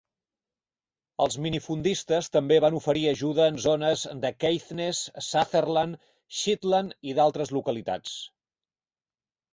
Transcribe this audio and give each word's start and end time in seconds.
Els 1.25 1.35
minifundistes 1.45 2.29
també 2.37 2.57
van 2.65 2.77
oferir 2.79 3.03
ajuda 3.11 3.45
en 3.51 3.61
zones 3.67 4.05
de 4.25 4.33
Caithness, 4.45 5.03
Sutherland, 5.29 6.01
Shetland 6.41 6.99
i 7.11 7.15
d'altres 7.21 7.53
localitats. 7.59 8.17